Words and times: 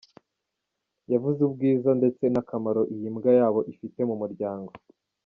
Yavuze 1.11 1.39
ubwiza 1.47 1.89
ndetse 1.99 2.23
n’akamaro 2.29 2.81
iyi 2.93 3.09
mbwa 3.13 3.31
yabo 3.39 3.59
ifite 3.71 3.99
mu 4.09 4.15
muryango. 4.21 4.71